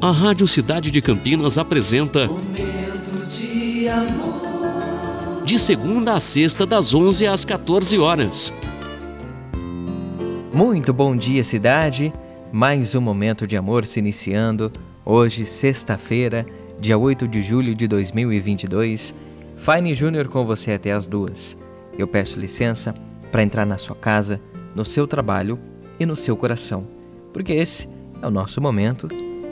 A 0.00 0.10
Rádio 0.10 0.46
Cidade 0.46 0.90
de 0.90 1.00
Campinas 1.00 1.56
apresenta 1.56 2.28
Momento 2.28 3.26
de 3.30 3.88
amor. 3.88 5.42
De 5.44 5.58
segunda 5.58 6.12
a 6.12 6.20
sexta, 6.20 6.66
das 6.66 6.92
11 6.92 7.26
às 7.26 7.46
14 7.46 7.98
horas. 7.98 8.52
Muito 10.52 10.92
bom 10.92 11.16
dia, 11.16 11.42
cidade. 11.42 12.12
Mais 12.52 12.94
um 12.94 13.00
momento 13.00 13.46
de 13.46 13.56
amor 13.56 13.86
se 13.86 13.98
iniciando. 13.98 14.70
Hoje, 15.02 15.46
sexta-feira, 15.46 16.44
dia 16.78 16.98
8 16.98 17.26
de 17.26 17.40
julho 17.40 17.74
de 17.74 17.88
2022. 17.88 19.14
Fine 19.56 19.94
Júnior 19.94 20.28
com 20.28 20.44
você 20.44 20.72
até 20.72 20.92
as 20.92 21.06
duas. 21.06 21.56
Eu 21.98 22.06
peço 22.06 22.38
licença 22.38 22.94
para 23.32 23.42
entrar 23.42 23.64
na 23.64 23.78
sua 23.78 23.96
casa, 23.96 24.42
no 24.74 24.84
seu 24.84 25.06
trabalho 25.06 25.58
e 25.98 26.04
no 26.04 26.14
seu 26.14 26.36
coração, 26.36 26.86
porque 27.32 27.54
esse 27.54 27.88
é 28.20 28.26
o 28.26 28.30
nosso 28.30 28.60
momento 28.60 29.08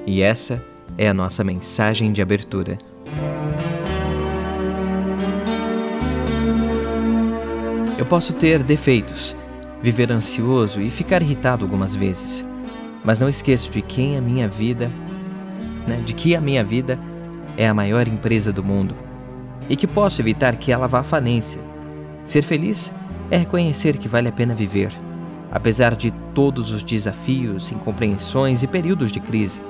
e 0.06 0.22
essa 0.22 0.62
é 0.96 1.08
a 1.08 1.14
nossa 1.14 1.42
mensagem 1.42 2.12
de 2.12 2.20
abertura. 2.22 2.78
Eu 7.96 8.06
posso 8.06 8.32
ter 8.34 8.62
defeitos, 8.62 9.34
viver 9.82 10.10
ansioso 10.12 10.80
e 10.80 10.90
ficar 10.90 11.22
irritado 11.22 11.64
algumas 11.64 11.94
vezes, 11.94 12.44
mas 13.04 13.18
não 13.18 13.28
esqueço 13.28 13.70
de 13.70 13.80
quem 13.80 14.16
a 14.16 14.20
minha 14.20 14.48
vida, 14.48 14.90
né, 15.86 16.02
de 16.04 16.12
que 16.12 16.34
a 16.34 16.40
minha 16.40 16.62
vida 16.62 16.98
é 17.56 17.68
a 17.68 17.74
maior 17.74 18.06
empresa 18.06 18.52
do 18.52 18.62
mundo 18.62 18.94
e 19.68 19.76
que 19.76 19.86
posso 19.86 20.20
evitar 20.20 20.56
que 20.56 20.72
ela 20.72 20.86
vá 20.86 21.00
à 21.00 21.04
falência. 21.04 21.60
Ser 22.24 22.42
feliz 22.42 22.92
é 23.30 23.38
reconhecer 23.38 23.96
que 23.96 24.08
vale 24.08 24.28
a 24.28 24.32
pena 24.32 24.54
viver, 24.54 24.92
apesar 25.50 25.94
de 25.94 26.10
todos 26.34 26.72
os 26.72 26.82
desafios, 26.82 27.70
incompreensões 27.72 28.62
e 28.62 28.66
períodos 28.66 29.12
de 29.12 29.20
crise. 29.20 29.60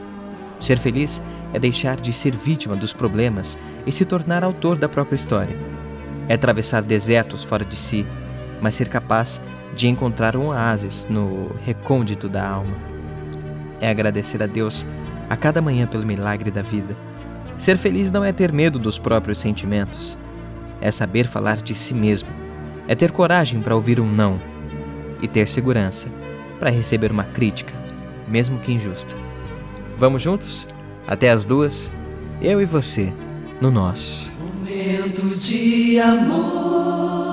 Ser 0.61 0.79
feliz 0.79 1.21
é 1.53 1.59
deixar 1.59 1.97
de 1.97 2.13
ser 2.13 2.35
vítima 2.35 2.75
dos 2.75 2.93
problemas 2.93 3.57
e 3.87 3.93
se 3.93 4.05
tornar 4.05 4.43
autor 4.43 4.77
da 4.77 4.89
própria 4.89 5.17
história. 5.17 5.57
É 6.29 6.35
atravessar 6.35 6.83
desertos 6.83 7.45
fora 7.45 7.65
de 7.65 7.77
si, 7.77 8.07
mas 8.61 8.75
ser 8.75 8.89
capaz 8.89 9.41
de 9.75 9.89
encontrar 9.89 10.37
um 10.37 10.47
oásis 10.47 11.07
no 11.09 11.51
recôndito 11.65 12.29
da 12.29 12.47
alma. 12.47 12.75
É 13.81 13.89
agradecer 13.89 14.43
a 14.43 14.47
Deus 14.47 14.87
a 15.29 15.37
cada 15.37 15.61
manhã 15.61 15.87
pelo 15.87 16.07
milagre 16.07 16.51
da 16.51 16.63
vida. 16.63 16.97
Ser 17.59 17.77
feliz 17.77 18.11
não 18.11 18.25
é 18.25 18.33
ter 18.33 18.53
medo 18.53 18.79
dos 18.79 18.99
próprios 18.99 19.39
sentimentos, 19.39 20.17
é 20.81 20.91
saber 20.91 21.27
falar 21.27 21.59
de 21.59 21.75
si 21.75 21.95
mesmo, 21.95 22.29
é 22.89 22.95
ter 22.95 23.13
coragem 23.13 23.61
para 23.61 23.75
ouvir 23.75 24.01
um 24.01 24.11
não 24.11 24.37
e 25.23 25.29
ter 25.29 25.49
segurança 25.49 26.09
para 26.59 26.71
receber 26.71 27.13
uma 27.13 27.25
crítica, 27.25 27.73
mesmo 28.29 28.59
que 28.59 28.73
injusta. 28.73 29.24
Vamos 29.99 30.23
juntos? 30.23 30.67
Até 31.07 31.31
as 31.31 31.45
duas, 31.45 31.91
eu 32.41 32.61
e 32.61 32.65
você, 32.65 33.13
no 33.61 33.71
nosso 33.71 34.33
Momento 34.39 35.39
de 35.39 36.01
amor. 36.01 37.24